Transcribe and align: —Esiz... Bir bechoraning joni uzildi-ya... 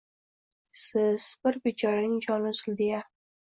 —Esiz... 0.77 1.27
Bir 1.49 1.59
bechoraning 1.69 2.17
joni 2.29 2.51
uzildi-ya... 2.55 3.05